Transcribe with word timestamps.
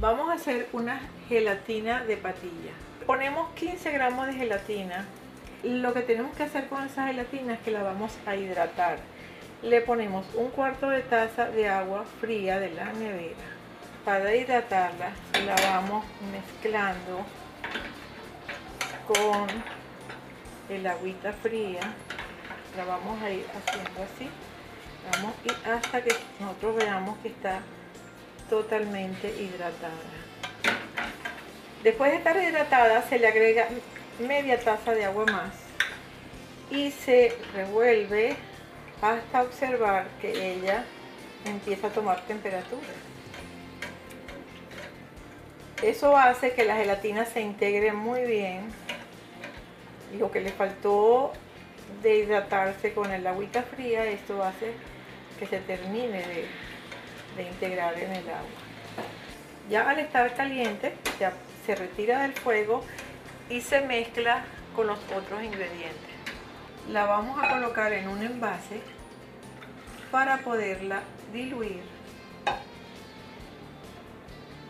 Vamos 0.00 0.28
a 0.28 0.32
hacer 0.32 0.68
una 0.72 1.00
gelatina 1.28 2.04
de 2.04 2.16
patilla. 2.16 2.72
Ponemos 3.06 3.50
15 3.54 3.92
gramos 3.92 4.26
de 4.26 4.32
gelatina. 4.32 5.04
Lo 5.62 5.94
que 5.94 6.00
tenemos 6.00 6.36
que 6.36 6.42
hacer 6.42 6.68
con 6.68 6.84
esa 6.84 7.06
gelatina 7.06 7.54
es 7.54 7.60
que 7.60 7.70
la 7.70 7.84
vamos 7.84 8.18
a 8.26 8.34
hidratar. 8.34 8.98
Le 9.62 9.82
ponemos 9.82 10.26
un 10.34 10.48
cuarto 10.50 10.90
de 10.90 11.02
taza 11.02 11.48
de 11.48 11.68
agua 11.68 12.04
fría 12.20 12.58
de 12.58 12.72
la 12.72 12.92
nevera. 12.92 13.36
Para 14.04 14.34
hidratarla 14.34 15.12
la 15.44 15.54
vamos 15.70 16.04
mezclando 16.32 17.24
con 19.06 19.85
el 20.68 20.86
agüita 20.86 21.32
fría. 21.32 21.80
La 22.76 22.84
vamos 22.84 23.22
a 23.22 23.30
ir 23.30 23.46
haciendo 23.54 24.02
así. 24.02 24.28
Vamos 25.12 25.34
y 25.44 25.68
hasta 25.68 26.02
que 26.02 26.14
nosotros 26.40 26.76
veamos 26.76 27.18
que 27.18 27.28
está 27.28 27.60
totalmente 28.50 29.28
hidratada. 29.28 29.92
Después 31.82 32.10
de 32.10 32.18
estar 32.18 32.36
hidratada 32.36 33.02
se 33.08 33.18
le 33.18 33.28
agrega 33.28 33.68
media 34.18 34.58
taza 34.58 34.92
de 34.92 35.04
agua 35.04 35.24
más 35.26 35.52
y 36.70 36.90
se 36.90 37.36
revuelve 37.54 38.36
hasta 39.00 39.42
observar 39.42 40.06
que 40.20 40.54
ella 40.54 40.84
empieza 41.44 41.86
a 41.86 41.90
tomar 41.90 42.22
temperatura. 42.22 42.88
Eso 45.82 46.16
hace 46.16 46.52
que 46.54 46.64
la 46.64 46.76
gelatina 46.76 47.26
se 47.26 47.40
integre 47.40 47.92
muy 47.92 48.22
bien. 48.22 48.85
Lo 50.18 50.30
que 50.30 50.40
le 50.40 50.50
faltó 50.50 51.32
de 52.02 52.18
hidratarse 52.18 52.92
con 52.92 53.10
el 53.10 53.26
agüita 53.26 53.62
fría, 53.62 54.04
esto 54.06 54.42
hace 54.42 54.72
que 55.38 55.46
se 55.46 55.58
termine 55.58 56.18
de, 56.18 56.46
de 57.36 57.48
integrar 57.48 57.98
en 57.98 58.12
el 58.12 58.28
agua. 58.28 58.50
Ya 59.68 59.88
al 59.88 59.98
estar 59.98 60.34
caliente, 60.34 60.94
ya 61.18 61.32
se 61.64 61.74
retira 61.74 62.22
del 62.22 62.32
fuego 62.32 62.84
y 63.50 63.60
se 63.60 63.80
mezcla 63.80 64.44
con 64.74 64.86
los 64.86 64.98
otros 65.12 65.42
ingredientes. 65.42 66.16
La 66.90 67.04
vamos 67.04 67.42
a 67.42 67.50
colocar 67.50 67.92
en 67.92 68.08
un 68.08 68.22
envase 68.22 68.80
para 70.10 70.38
poderla 70.38 71.02
diluir 71.32 71.82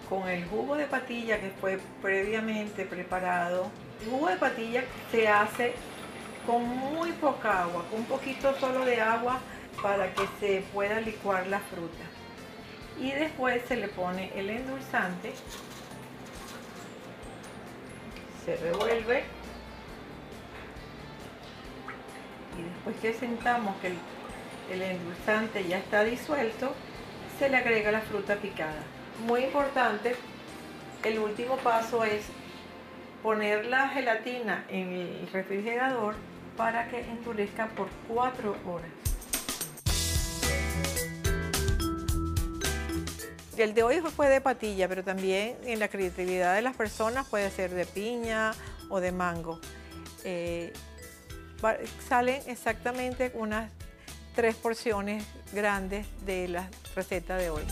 con 0.09 0.29
el 0.29 0.45
jugo 0.47 0.77
de 0.77 0.87
patilla 0.87 1.41
que 1.41 1.51
fue 1.51 1.79
previamente 2.01 2.85
preparado. 2.85 3.71
Jugo 4.05 4.29
de 4.29 4.37
patilla 4.37 4.85
se 5.11 5.29
hace 5.29 5.75
con 6.47 6.67
muy 6.67 7.13
poca 7.13 7.63
agua, 7.63 7.85
con 7.91 8.01
un 8.01 8.07
poquito 8.07 8.55
solo 8.59 8.85
de 8.85 9.01
agua 9.01 9.41
para 9.83 10.13
que 10.13 10.23
se 10.41 10.65
pueda 10.73 11.01
licuar 11.01 11.47
la 11.47 11.61
fruta. 11.61 12.05
Y 13.01 13.11
después 13.13 13.63
se 13.67 13.77
le 13.77 13.89
pone 13.89 14.33
el 14.37 14.51
endulzante. 14.51 15.33
Se 18.45 18.57
revuelve. 18.57 19.25
Y 22.59 22.63
después 22.63 22.97
que 23.03 23.13
sentamos 23.13 23.77
que 23.81 23.93
el 24.73 24.83
endulzante 24.83 25.67
ya 25.69 25.79
está 25.79 26.05
disuelto 26.05 26.73
se 27.39 27.49
le 27.49 27.57
agrega 27.59 27.93
la 27.93 28.01
fruta 28.01 28.37
picada. 28.37 28.83
Muy 29.27 29.45
importante 29.45 30.17
el 31.05 31.19
último 31.19 31.57
paso 31.59 32.05
es 32.05 32.23
poner 33.23 33.67
la 33.67 33.89
gelatina 33.89 34.65
en 34.69 34.93
el 34.93 35.29
refrigerador 35.33 36.15
para 36.57 36.89
que 36.89 37.01
endurezca 37.01 37.67
por 37.69 37.89
4 38.09 38.57
horas 38.67 38.91
El 43.57 43.73
de 43.73 43.83
hoy 43.83 44.01
fue 44.15 44.29
de 44.29 44.43
patilla, 44.43 44.87
pero 44.87 45.03
también 45.03 45.57
en 45.65 45.79
la 45.79 45.89
creatividad 45.89 46.55
de 46.55 46.63
las 46.63 46.77
personas 46.77 47.27
puede 47.27 47.51
ser 47.51 47.73
de 47.73 47.87
piña 47.87 48.53
o 48.91 49.01
de 49.01 49.13
mango. 49.13 49.61
Eh, 50.25 50.75
salen 52.07 52.43
exactamente 52.47 53.33
unas 53.35 53.71
tres 54.35 54.57
porciones 54.57 55.25
grandes 55.55 56.07
de 56.27 56.49
la 56.49 56.69
receta 56.95 57.37
de 57.37 57.49
hoy. 57.49 57.65